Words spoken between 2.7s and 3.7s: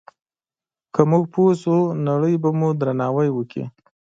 درناوی وکړي.